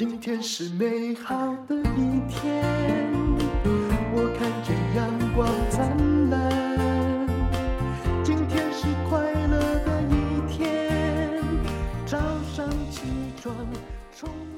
[0.00, 2.64] 今天是美好的一天，
[4.14, 6.40] 我看见阳光灿烂。
[8.24, 10.14] 今天是快乐的一
[10.50, 11.42] 天，
[12.06, 12.16] 早
[12.56, 13.02] 上起
[13.42, 13.54] 床。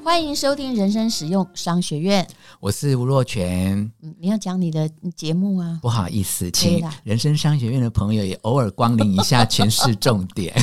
[0.04, 2.24] 欢迎收听人生使用商学院，
[2.62, 3.72] 我是吴若泉。
[4.02, 5.80] 嗯，你要讲你的节目啊？
[5.82, 10.54] 不好意思，请人生商学院的朋友也偶尔光临一下，全是重点。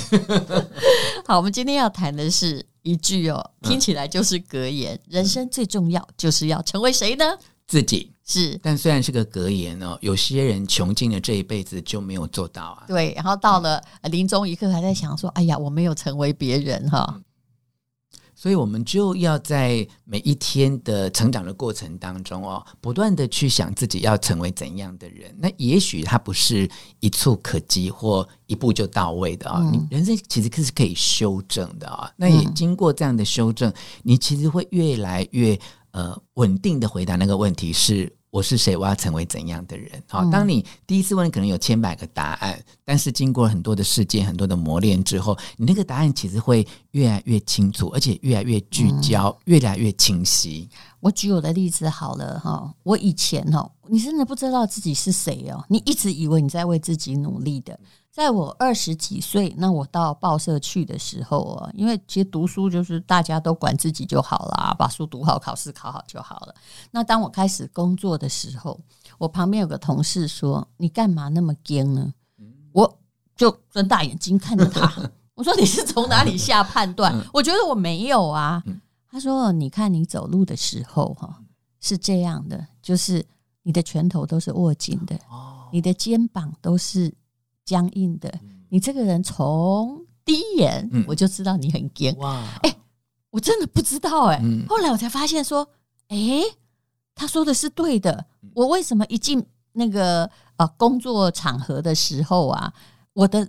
[1.28, 7.26] 好，我们今天要谈的是一句哦，听起来就是格言：嗯、人生最重要就是要成为谁呢？
[7.68, 8.57] 自己是。
[8.64, 12.86] 但虽然是个格言哦，有些人穷尽了这一辈子就没有做到啊。
[12.88, 17.20] 对，然后到了临终一刻还在想说：“哎呀，我没有成为别人哈。
[18.39, 25.36] 嗯”所以，我们就要在每一天的成长的过程当中哦，不断的去想自己要成为怎样的人。
[25.38, 26.70] 那也许它不是
[27.02, 29.70] 一蹴可及或一步就到位的啊、哦。
[29.71, 32.14] 你人生其实是可以修正的啊、哦。
[32.16, 35.60] 那也经过这样的修正，你其实会越来越
[35.92, 38.12] 呃稳定的回答那个问题是。
[38.32, 38.78] 我是谁？
[38.78, 39.90] 我要成为怎样的人？
[40.08, 50.70] 好，当你第一次问，可能有千百个答案，但是经过很多的事件、很多的磨练之后，你那个答案其实会越来越清楚，而且越来越聚焦，越来越清晰。
[51.00, 57.78] 我举我的例子好了哈，我以前哈，你真的不知道自己是谁哦，你一直以为你在为自己努力的。
[58.12, 66.56] 在我二十几岁，那我到报社去的时候啊，因为其实读书就是大家都管自己就好啦，把书读好，考试考好就好了。
[66.92, 68.80] 那当我开始工作的时候，
[69.17, 72.14] 我旁边有个同事说：“你干嘛那么惊呢？”
[72.73, 73.00] 我
[73.36, 74.92] 就睁大眼睛看着他，
[75.36, 78.62] 我说：“你是从哪里下判断？”我觉得我没有啊。
[79.10, 81.42] 他说：“你看你走路的时候哈，
[81.80, 83.26] 是这样的，就是
[83.70, 85.16] 你的拳头都是握紧的，
[85.72, 87.14] 你的肩膀都是。”
[87.70, 88.34] 僵硬的，
[88.70, 92.11] 你这个人从第一眼我就知道你很僵。
[92.17, 92.44] 哇！
[92.64, 92.76] 哎，
[93.30, 94.42] 我真的不知道哎。
[94.67, 95.70] 后来我才发现说，
[96.08, 96.17] 哎，
[97.14, 98.26] 他说的是对的。
[98.56, 102.73] 我为什么一进那个呃工作场合的时候啊，
[103.14, 103.48] 我的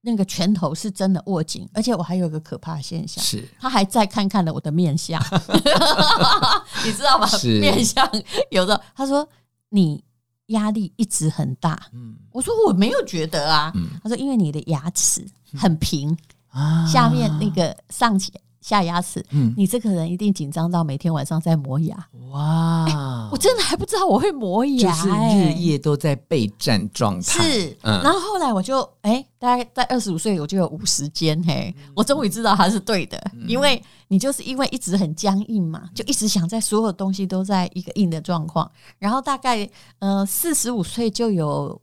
[0.00, 5.20] 那个拳头是真的握紧，而且我还有一个可怕的现象，是他还再看看了我的面相，
[6.84, 7.28] 你知道吗？
[7.60, 8.08] 面相
[8.50, 9.28] 有的，他说
[9.68, 10.02] 你。
[10.50, 15.24] 压力一直很大，嗯，我说我没有觉得啊，嗯，他说因为你的牙齿
[15.56, 16.10] 很平，
[16.48, 18.32] 啊，下面那个上起。
[18.70, 22.06] 下牙齿，嗯，你这个人一定紧张到每天晚上在磨牙。
[22.30, 27.42] 哇、欸，我真的还不知道我会磨牙，就是日夜都在备战状态。
[27.42, 38.70] 是，嗯、然后后来我就，哎、欸，大概在二十五岁，我就有五十肩，嘿，我终于知道它是对的，嗯、因为你就是因为一直很僵硬嘛，就一直想在所有东西都在一个硬的状况，
[39.00, 41.80] 然后大概呃四十五岁就有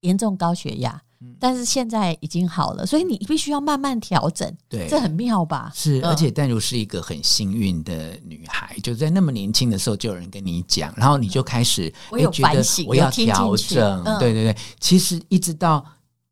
[0.00, 1.02] 严重高血压。
[1.38, 4.48] 但是现在已经好了，所以你必须要慢慢调整。
[4.68, 5.72] 对，这很妙吧？
[5.74, 14.04] 是，而且淡如是一个很幸运的女孩，就在那么年轻的时候就有人跟你讲，然后你就开始我有反省，我要调整。
[14.20, 15.84] 对对对，其实一直到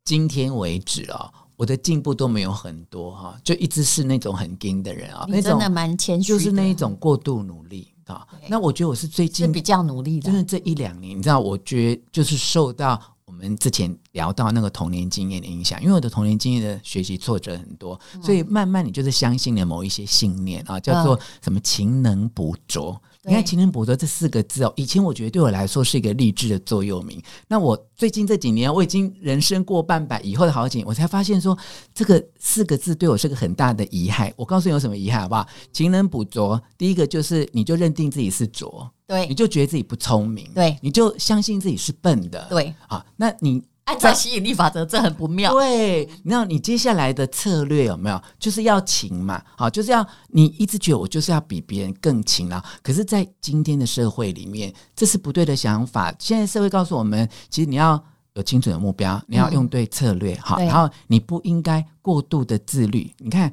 [0.05, 8.25] 今天为止哦，我的进步都没有很多哈，就一直是那种很硬的人啊，那种真的蛮谦虚，就是那一种过度努力啊。
[8.47, 13.01] 那我觉得我是最近比较努力的，真的这一两年，你知道，我觉得就是受到。
[13.41, 23.01] 我们之前聊到那个童年经验的影响，因为我的童年经验的学习挫折很多，所以慢慢你就是相信了某一些信念啊，叫做什么“勤能补拙”。
[23.23, 27.21] 你看“勤能补拙”这四个字哦，以前我觉得对我来说是一个励志的座右铭。
[27.47, 31.55] 那我最近这几年，我已经人生过半百以后的好几年，我才发现说
[31.93, 34.33] 这个四个字对我是个很大的遗憾。
[34.35, 38.91] 我告诉你有什么遗憾好不好？“勤能补拙”，第一个就是你就认定自己是拙。
[39.05, 43.05] 对，你就觉得自己不聪明，对，你就相信自己是笨的，对啊。
[43.17, 45.51] 那你按照吸引力法则，这很不妙。
[45.51, 48.21] 对，那你接下来的策略有没有？
[48.39, 52.61] 就是要勤嘛，好，就是要你一直觉得我就是要比别人更勤劳。
[52.81, 56.13] 可是，在今天的社会里面，这是不对的想法。
[56.17, 58.01] 现在社会告诉我们，其实你要
[58.35, 63.13] 有精准的目标，你要用对策略，好，然后你不应该过度的自律。
[63.17, 63.51] 你看。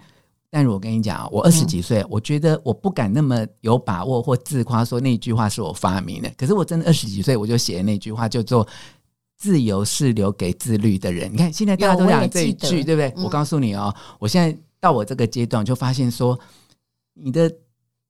[0.51, 6.33] 但是我跟你讲啊，我二十几岁，我觉得我不敢那么有把握或自夸说那句话是我发明的。
[6.39, 8.67] 可是我真的二十几岁，我就写的那句话，叫做
[9.39, 11.33] “自由是留给自律的人”。
[11.33, 13.25] 你看现在大家都讲这一句，对不对？
[13.25, 16.39] 我告诉你哦，我现在到我这个阶段，就发现说
[17.15, 17.51] 你的。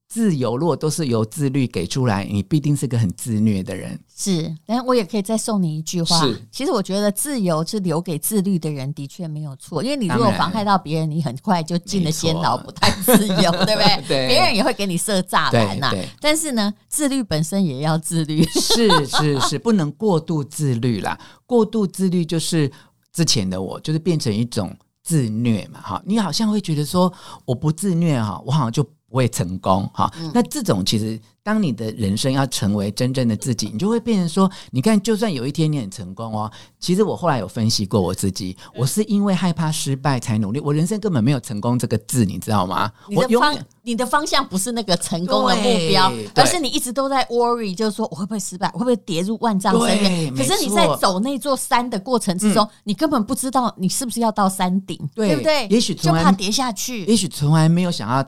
[0.08, 4.00] 自由，如果都是由自律给出来，你必定是个很自虐的人。
[4.16, 6.19] 是，但我也可以再送你一句话。
[6.20, 9.84] 是，其实我觉得自由是留给自律的人，的确没有错。
[9.84, 14.05] 因为你如果妨害到别人，你很快就进了监牢，不太自由，对不对？
[14.08, 15.93] 对，别人也会给你设栅栏呐。
[16.22, 18.43] 但是呢，自律本身也要自律。
[18.44, 21.20] 是是是，不能过度自律啦。
[21.44, 22.72] 过度自律就是
[23.12, 25.82] 之前的我，就是变成一种自虐嘛。
[25.82, 27.12] 哈，你好像会觉得说，
[27.44, 28.82] 我不自虐哈，我好像就。
[29.10, 30.12] 不会成功哈。
[30.32, 42.90] 那这种其实，当你的人生要成为真正的自己，你就会变成说，你看，就算有一天你很成功哦，其实我后来有分析过我自己，我是因为害怕失败才努力，我人生根本没有成功这个字，你知道吗？
[43.16, 50.34] 我的方，你的方向不是那个成功的目标，而是你一直都在 worry，就是说我会不会失败，我会不会跌入万丈深渊？
[50.34, 55.66] 可是你在走那座山的过程之中，你根本不知道你是不是要到山顶，对不对？
[55.69, 58.22] 也许就怕跌下去，也许从来没有想要。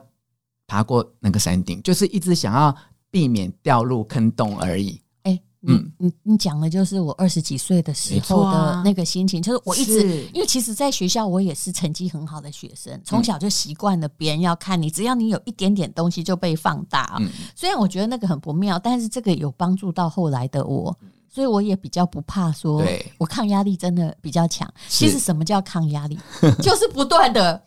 [0.71, 2.73] 爬过那个山顶，就是一直想要
[3.09, 5.01] 避免掉入坑洞而已。
[5.23, 17.17] 哎、欸，嗯，你你讲的就是我二十几岁的时候的那个心情，就是我一直，因为其实在学校我也是成绩很好的学生，从小就习惯了别人要看你，只要你有一点点东西就被放大。
[17.19, 20.97] 嗯，虽然我觉得那个很不妙，但是这个有帮助到后来的我，
[21.27, 22.81] 所以我也比较不怕说，
[23.17, 24.73] 我抗压力真的比较强。
[24.87, 26.17] 其实什么叫抗压力？
[26.63, 27.61] 就是不断的。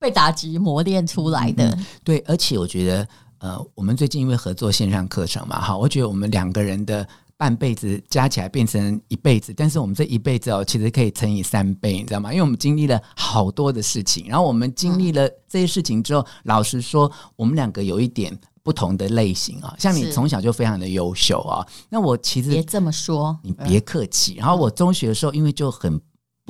[0.00, 1.68] 被打击磨练出来的。
[1.68, 3.08] 嗯，对，而且我觉得，
[3.38, 7.06] 呃，我们最近因为合作线上课程嘛，哈，我觉得我们两个人的
[7.36, 12.32] 半辈子加起来变成一辈子，但是我们这一辈子哦，其实可以乘以三倍，你知道吗？
[12.32, 24.36] 因为我们经历了好多的事情，然后我们经历了这些事情之后，嗯、老实说，我们两个有一点不同的类型啊，像你从小就非常的优秀啊，那我其实别这么说，你别客气。
[24.36, 26.00] 然后我中学的时候，因为就很。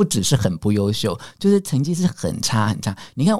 [0.00, 2.96] 不只是很不优秀，就是成绩是很差很差。
[3.12, 3.38] 你看，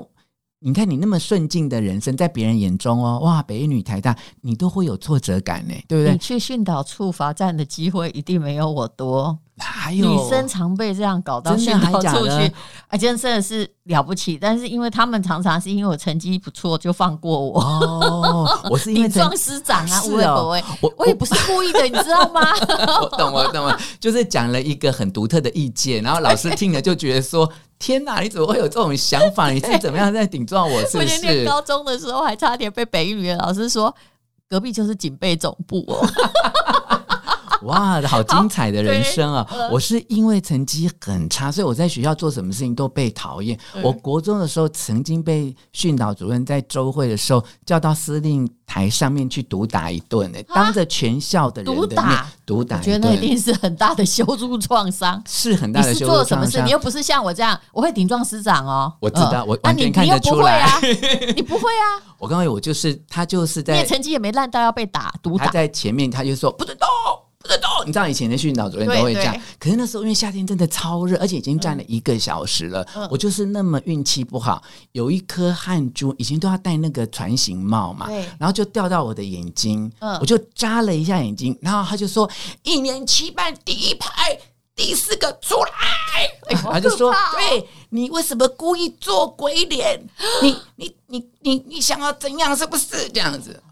[0.62, 6.12] 你看你那么顺境的人生，在别人眼中哦，哇，北一女台大，你都会有挫折感呢，对不对？
[6.12, 9.38] 你去训导处罚站的机会一定没有我多。
[9.56, 12.52] 哪有女生常被这样搞到训导处去？
[12.88, 14.36] 啊，真的是了不起。
[14.38, 17.58] 但是因为他们常常是因为我成绩不错，就放过我。
[17.58, 20.64] 哦，我是因为 顶撞师长啊，无为不为。
[20.82, 22.42] 我我，我也不是故意的，你知道吗？
[23.00, 27.50] 我懂，我懂了，就是讲了一个很独特的意见，然后老师听了就觉得说
[27.80, 29.48] ：“天哪，你怎么会有这种想法？
[29.50, 31.26] 你是怎么样在顶撞我？”是不是？
[31.26, 33.92] 我念高中的时候还差点被北一女的老师说
[34.48, 36.06] 隔壁就是警备总部哦。
[37.62, 39.46] 哇，好精彩的人生啊！
[39.70, 43.58] 我是因为成绩很差，所以我在学校做什么事情都被讨厌。
[43.82, 56.24] 我国中的时候曾经被训导主任在周会的时候叫到司令台上面去毒打一顿，欸，当着全校的人的面毒打，我觉得那一定是很大的羞辱创伤，是很大的羞辱创伤。
[56.24, 56.62] 做什么事？
[56.62, 58.92] 你又不是像我这样，我会顶撞师长哦。
[59.00, 60.60] 我知道，我完全看得出来。
[60.60, 60.78] 啊，
[61.36, 61.84] 你不会啊？
[62.18, 65.46] 我刚才我就是他就是在，成绩也没烂到要被打毒打。
[65.46, 66.88] 他在前面他就说不准动。
[67.42, 67.68] 不得动！
[67.86, 72.86] 你知道以前的训导主任都会这样，可是那时候因为夏天真的超热，而且已经站了一个小时了。
[72.94, 82.30] 嗯、我就是那么运气不好，有一颗汗珠，以前都要戴那个船型帽嘛，然后就掉到我的眼睛，嗯、我就眨了一下眼睛，然后他就说
[82.62, 84.38] ：“一年七班第一排
[84.76, 85.70] 第四个出来。
[86.48, 89.98] 哎”他就说：“对，你为什么故意做鬼脸？
[90.42, 92.54] 你你你你你想要怎样？
[92.54, 93.62] 是不是这样子？”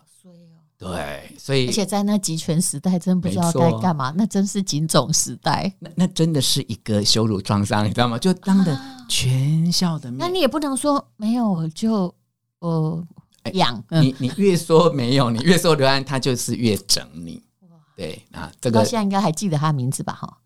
[0.79, 4.15] 对，所以而且在那集权时代，真不知道该干嘛。
[4.17, 8.17] 那真是警总时代，那那真的是一个羞辱创伤，你知道吗？
[8.17, 12.15] 就当着全校的面，那你也不能说没有就
[12.61, 13.05] 呃
[13.55, 17.43] 养、欸、你，你越说没有，你越说刘安，他就是越整你。
[17.97, 20.13] 对啊，这个到现在应该还记得他名字吧？
[20.13, 20.39] 哈，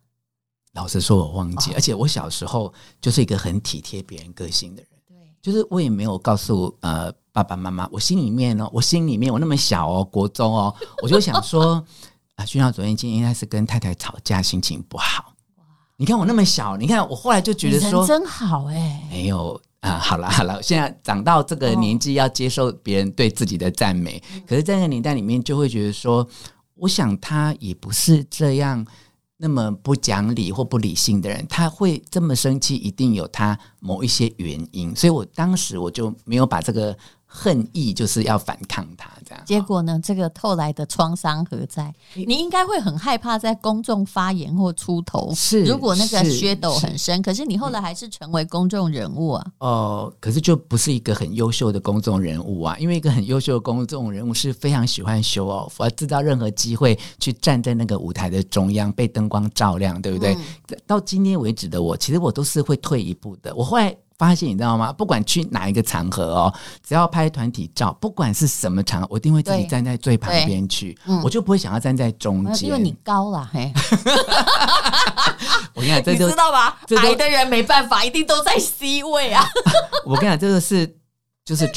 [0.73, 1.73] 老实说，我忘记。
[1.73, 7.12] 哦、而且我小时候就是一个很体贴别人个性的人，对，就是我也没有告诉呃。
[7.32, 11.83] 爸爸妈妈，我心里面呢，我心里面我那么小哦，国中哦，我就想说
[12.37, 15.33] 啊，训导主任今天应该是跟太太吵架，心情不好。
[15.56, 15.64] 哇
[15.97, 26.28] 你看我那么小，你看我后来就觉得说真好哎，没有啊，好了好了，现在长到这个年纪，要接受别人对自己的赞美，哦、可是，在那个年代里面，就会觉得说，
[26.75, 28.87] 我想他也不是这样。
[29.38, 34.95] 那么不讲理或不理性的人，他会这么生气，一定有他某一些原因。
[34.95, 36.97] 所以我当时我就没有把这个。
[37.34, 39.42] 恨意就是要反抗他，这样。
[39.46, 39.98] 结果呢？
[40.04, 41.92] 这个后来的创伤何在？
[42.14, 45.32] 你应该会很害怕在公众发言或出头。
[45.34, 49.46] 是，如果那个噱头很深，可是你后来还是成为公众人物啊。
[49.60, 52.76] 哦、呃，可是就不是一个很优秀的公众人物啊。
[52.78, 60.34] 因为一个很优秀的公众人物是非常喜欢 show off，而制造任何机会去站在那个舞台的中央，被灯光照亮，对不对？
[60.34, 63.54] 嗯、到今天为止的我，其实我都是会退一步的。
[63.54, 63.96] 我后来。
[64.23, 64.93] 发现你知道吗？
[64.93, 66.55] 不管去哪一个场合哦，
[66.87, 73.50] 只要拍团体照，不管是什么场合，我一定会自己站在最旁边去，嗯、我就不会想要站在中间，因为你高了。
[73.52, 73.73] 嘿，
[75.75, 76.79] 我跟你讲，这 就你知道吧？
[76.99, 79.45] 矮的人没办法，一定都在 C 位啊。
[80.07, 80.87] 我跟你讲，这个是
[81.45, 81.69] 就是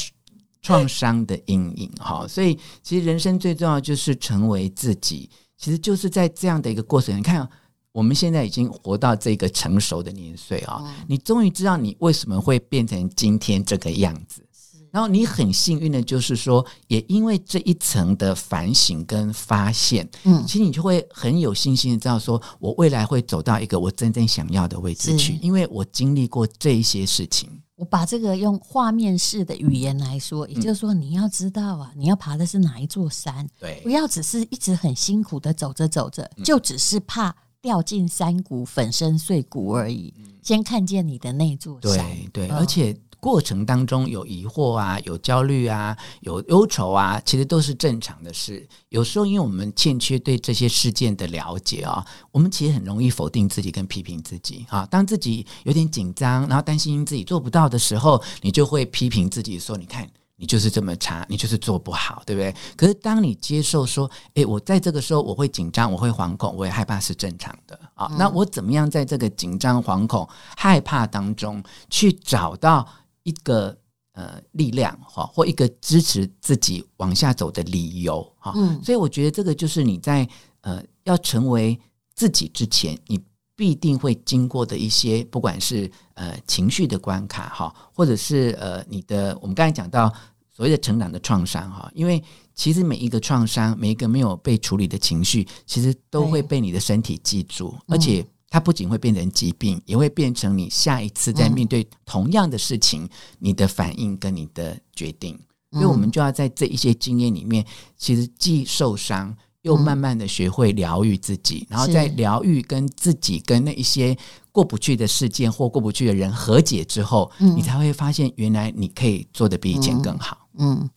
[0.62, 2.28] 创伤的阴影哈。
[2.28, 7.18] 所以，其实人生最重要就是成为自己，其实就是在这样的一个过程。
[7.18, 7.50] 你看。
[7.96, 14.46] 我们现在已经活到这个成熟的年岁啊，你终于知道你为什么会变成今天这个样子。
[14.92, 27.50] 然后你很幸运的就是说，也因为这一层的反省跟发现，嗯，其实你就会很有信心的知道说，我未来会走到一个我真正想要的位置去，因为我经历过这一些事情。
[27.78, 40.14] 我把这个用画面式的语言来说，也就是说，你要知道啊，你要爬的是哪一座山，对，不要只是一直很辛苦的走着走着，就只是怕掉进山谷粉身碎骨而已。
[40.44, 42.96] 先看见你的那座山，对对，而且。
[43.18, 48.68] 过程当中有疑惑啊，有焦虑啊，有忧愁啊，其实都是正常的事。
[48.90, 54.86] 有时候因为我们欠缺对这些事件的了解啊，我们其实很容易否定自己跟批评自己啊。
[54.92, 70.28] 当自己有点紧张，然后担心自己做不到的时候，你就会批评自己说：“你看，你就是这么差，你就是做不好，对不对？”可是当你接受说：“诶，我在这个时候我会紧张，我会惶恐，我也害怕，是正常的啊。”那我怎么样在这个紧张、惶恐、
[70.58, 72.88] 害怕当中去找到？
[73.26, 73.76] 一个
[74.12, 80.30] 呃力量哈，或一个支持自己往下走的理由哈，嗯，所以我觉得这个就是你在
[80.62, 81.76] 呃要成为
[82.14, 83.20] 自己之前，你
[83.56, 90.14] 必定会经过的一些，不管是呃情绪的关卡哈，或者是呃你的我们刚才讲到
[90.54, 98.26] 所谓的成长的创伤哈，因为其实每一个创伤，每一个没有被处理的情绪，其实都会被你的身体记住，而且。
[98.48, 103.10] 它不仅会变成疾病，也会变成你下一次在面对同样的事情，嗯、
[103.40, 105.38] 你的反应跟你的决定。
[105.74, 107.66] 所以，我们就要在这一些经验里面，
[107.98, 109.36] 其实既受伤，
[109.66, 114.18] 又慢慢的学会疗愈自己，嗯、然后在疗愈跟自己跟那一些
[114.52, 120.48] 过不去的事件或过不去的人和解之后，嗯、你才会发现，原来你可以做得比以前更好。
[120.58, 120.80] 嗯。
[120.82, 120.90] 嗯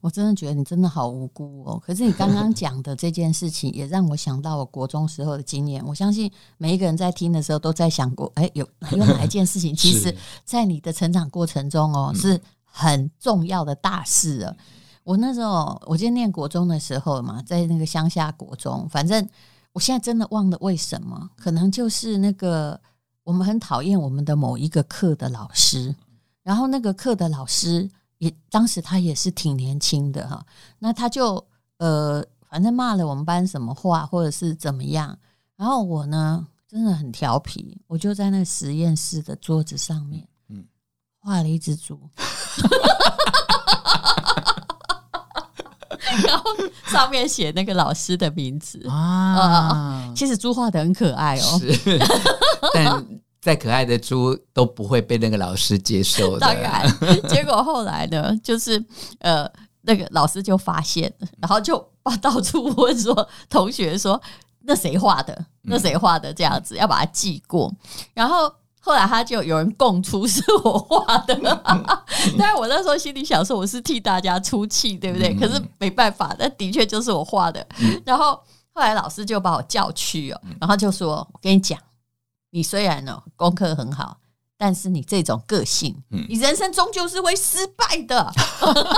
[0.00, 1.82] 我真的觉得你真的好无辜哦！
[1.84, 5.84] 可是你刚刚讲的这件事情，也让我想到我国中时候的经验。
[5.84, 14.54] 我相信每一个人在听的时候，都在想过：哎，有 有哪一件事情，其实在你的成长过程中哦，是很重要的大事啊！
[15.08, 19.26] 我那时候，我记得念国中的时候嘛，在那个乡下国中，反正
[19.72, 22.78] 我现在真的忘了为什么，可能就是那个
[23.24, 25.96] 我们很讨厌我们的某一个课的老师，
[26.42, 27.88] 然后那个课的老师。
[28.18, 30.44] 也当时他也是挺年轻的哈，
[30.80, 31.46] 那他就
[31.76, 35.16] 呃，反正骂了我们班什么话，或者是怎么样，
[35.54, 40.64] 然后我呢真的很调皮，我就在那个实验室的桌子上面，嗯，
[41.20, 41.96] 画了一只猪，
[46.26, 46.44] 然后
[46.86, 51.98] 上面写那个老师的名字啊，其实猪画的很可爱哦，是，
[52.74, 53.04] 但。
[53.40, 56.40] 再可爱的猪都不会被那个老师接受的。
[56.40, 56.84] 当然，
[57.28, 58.84] 结果后来呢，就是
[59.20, 59.48] 呃，
[59.82, 61.10] 那个老师就发现，
[61.40, 64.20] 然后就把到处问说，同学说
[64.62, 65.46] 那谁画的？
[65.62, 66.34] 那谁画的？
[66.34, 67.72] 这样子要把它记过。
[68.12, 68.52] 然后
[68.88, 71.36] 后来他就有人供出是我画的，
[72.38, 75.34] 但是我那时候心里想说，我是替大家出气，对不对？
[75.34, 77.66] 可是没办法，那的确就是我画的。
[78.06, 78.32] 然后
[78.72, 81.78] 后来老师就把我叫去哦，然后就说：“我跟你讲。”
[82.48, 84.16] 你虽然呢功课很好，
[84.56, 88.32] 但是你这种个性，嗯、你人生终究是会失败的。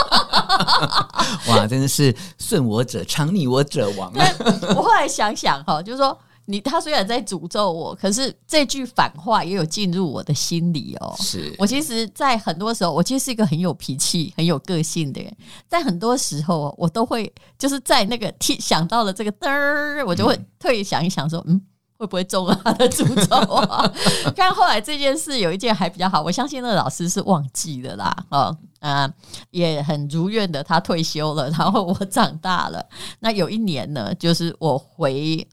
[1.51, 4.13] 哇，真的是顺我者昌，逆我者亡。
[4.77, 6.17] 我后来想想哈，就是说
[6.51, 11.15] 你他虽然在诅咒我，可是这句反话也有进入我的心里哦。
[11.19, 15.35] 是我其实，在很多时候，我其实是一个很有脾气、很有个性的人，
[15.69, 21.61] 在很多时候，我都会就是在那个听想到了这个嘚儿，我就会特意想一想说，嗯。
[22.01, 23.87] 会不会中了他的诅咒啊？
[24.35, 29.07] 看后来这件事有一件还比较好，我相信那个老师是忘记了啦，哦，啊，
[29.51, 32.83] 也很如愿的，他退休了，然后我长大了。
[33.19, 35.47] 那有一年呢，就是我回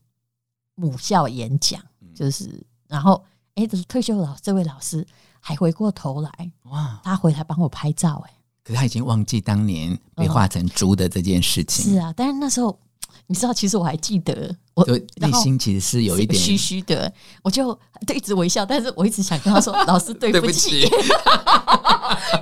[0.78, 1.82] 母校演讲，
[2.16, 3.22] 就是然后
[3.56, 5.06] 哎，退休老，这位老师
[5.42, 11.92] 还回过头来，哇，他回来帮我拍照，哎，可是他已经忘记当年被画成猪的这件事情。
[11.94, 12.80] 是啊，但是那时候。
[13.28, 14.86] 你知道，其实我还记得，我
[15.16, 17.12] 内心其实是有一点虚虚的，
[17.44, 21.14] 我就对一直微笑，但是我一直想跟他说：“老师，对不起。”对不起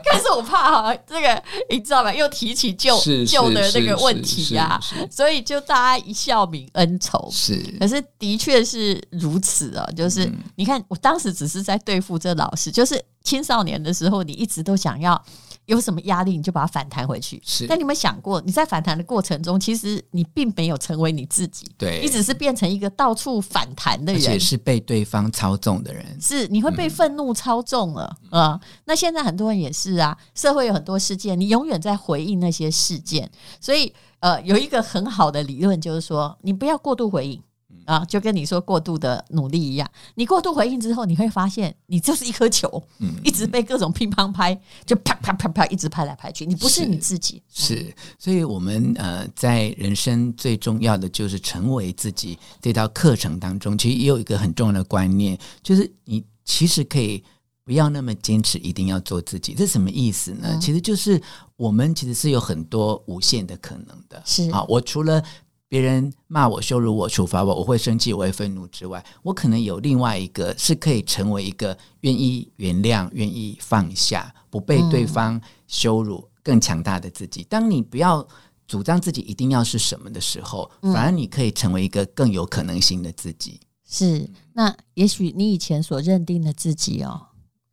[0.06, 2.14] 可是我怕哈，这个你知道吧？
[2.14, 4.80] 又提起旧旧的那个问题呀，
[5.10, 7.28] 所以就大家一笑泯恩仇。
[7.32, 15.22] 是，可是的确是如此啊，就是你看，我当时只是在对付这老师，就是青少年的时候，你一直都想要。
[15.66, 17.42] 有什么压力，你就把它反弹回去。
[17.46, 21.70] 是，但你有没有想过，你在反弹的过程中，其实你并没有成为你自己。
[21.78, 26.06] 对，你只是变成一个到处反弹的人，而且是被对方操纵的人。
[26.22, 28.60] 是，你会被愤怒操纵了啊、嗯嗯！
[28.86, 33.30] 那现在很多人也是啊，社会有很多事件，你永远在回应那些事件。
[33.60, 37.42] 所以，呃，有一个很好的理论，就是说，你不要过度回应。
[37.86, 47.42] 啊，就跟你说过度的努力一样，你过度回应之后，你会发现你就是一颗球，嗯，一直被各种乒乓拍，就啪啪啪啪一直拍来拍去，你不是你自己。
[47.48, 52.38] 是，是，所以我们呃，在人生最重要的就是成为自己。
[52.60, 57.24] 这道课程当中，其实也有一个很重要的观念，就是你其实可以
[57.64, 59.54] 不要那么坚持，一定要做自己。
[59.54, 60.48] 这什么意思呢？
[60.52, 61.22] 嗯，其实就是
[61.56, 64.22] 我们其实是有很多无限的可能的。
[64.26, 65.24] 是啊，我除了。
[65.68, 77.42] 别人骂我、羞辱我、处罚我，我会生气，我会愤怒之外，我可能有另外一个是可以成为一个愿意原谅、愿意放下、不被对方羞辱、更强大的自己。
[77.42, 77.48] 嗯。
[77.50, 78.26] 当你不要
[78.68, 83.60] 主张自己一定要是什么的时候，反而你可以成为一个更有可能性的自己。
[83.88, 87.22] 是，那也许你以前所认定的自己哦，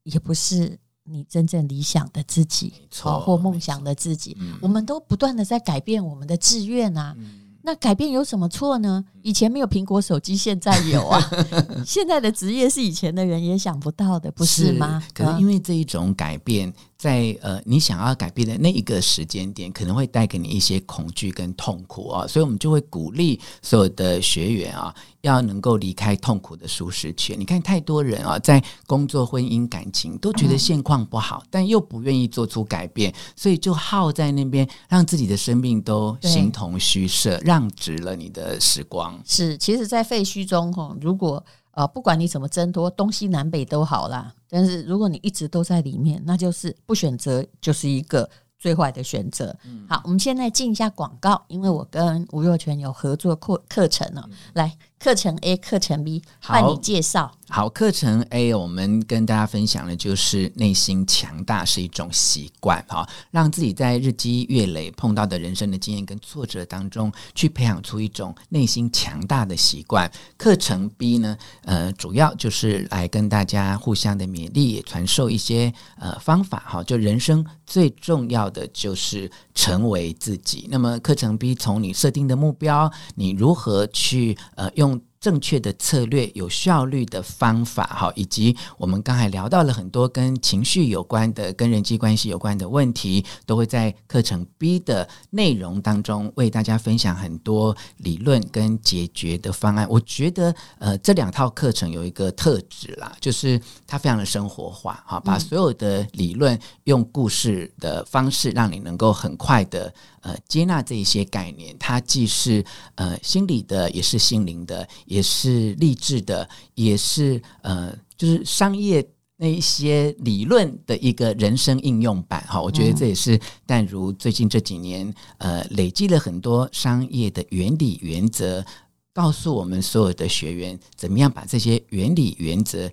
[0.03, 4.37] 也不是你真正理想的自己，错，或梦想的自己。
[4.61, 7.15] 我们都不断的在改变我们的志愿啊。
[7.19, 9.05] 嗯那改变有什么错呢？
[9.23, 11.21] 以前没有苹果手机，现在有啊。
[11.87, 15.03] 现在的职业是以前的人也想不到的，不是吗？
[15.07, 27.39] 是，可是因为这一种改变，在呃你想要改变的那一个时间点，可能会带给你一些恐惧跟痛苦啊，所以我们就会鼓励所有的学员啊，要能够离开痛苦的舒适圈。
[27.39, 39.12] 你看，太多人啊，在工作、婚姻、感情都觉得现况不好，嗯、但又不愿意做出改变，所以就耗在那边，让自己的生命都形同虚设，让直了你的时光。
[39.25, 44.35] 是，其实，在废墟中，哈，如果呃，不管你怎么挣脱，东西南北都好啦。
[44.49, 48.29] 但是，如果你一直都在里面，那就是不选择，就是一个
[48.59, 49.57] 最坏的选择。
[49.65, 54.23] 嗯、好，我们现在进一下广告，因为我跟吴若泉有合作课课程呢、
[54.55, 54.77] 来。
[55.03, 57.33] 课程 A，课程 B，帮你介绍。
[57.49, 70.11] 好，课程 A，我们跟大家分享的就是内心强大是一种习惯，哈，让自己在日积月累碰到的人生的经验跟挫折当中，去培养出一种内心强大的习惯。
[70.39, 80.69] 课程 B 呢，呃，主要就是来跟大家互相的勉励，也传授一些呃方法，哈，就人生最重要的就是成为自己。
[80.71, 84.92] 那么课程 B 从你设定的目标，你如何去呃用。
[84.93, 99.87] sont 正确的策略、有效率的方法，哈，以及我们刚才聊到了很多跟情绪有关的、跟人际关系有关的问题，都会在课程 B 的内容当中为大家分享很多理论跟解决的方案。
[99.89, 109.95] 我觉得，呃，这两套课程有一个特质啦，就是它非常的生活化，哈，把所有的理论用故事的方式，让你能够很快的。
[110.23, 122.43] 呃，接纳这一些概念，它既是呃心理的，也是心灵的，也是励志的，也是呃，就是商业那一些理论的一个人生应用版。
[122.49, 128.65] 哈，我觉得这也是淡如最近这几年呃累积了很多商业的原理原则，
[129.13, 132.91] 告诉我们所有的学员怎么样把这些原理原则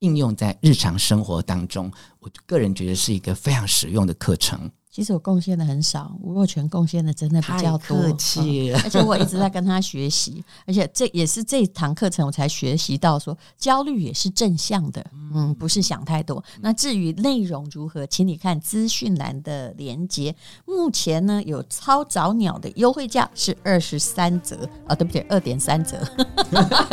[0.00, 1.92] 应用在日常生活当中。
[2.18, 4.68] 我个人觉得是一个非常实用的课程。
[4.94, 8.00] 其实我贡献的很少，吴若权贡献的真的比较多。
[8.00, 15.04] 客气、嗯，而且我一直在跟他学习，而且这也是这堂课程我才学习到说，焦虑也是正向的，
[15.34, 16.40] 嗯，不是想太多。
[16.60, 20.32] 那至于内容如何，请你看资讯栏的连接。
[20.64, 25.18] 目前呢，有超早鸟的优惠价是二十三折啊，对不起？
[25.28, 25.98] 二点三折。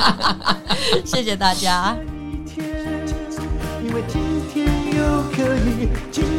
[1.06, 1.96] 谢谢大家。
[5.32, 6.31] 可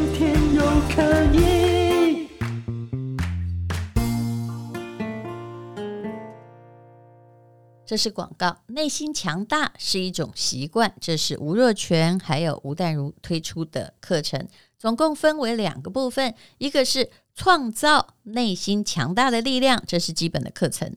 [7.92, 8.56] 这是广告。
[8.68, 20.96] 内心强大是一种习惯，这是吴若泉还有吴淡如推出的课程，总共分为两个部分，一个是创造内心强大的力量，这是基本的课程，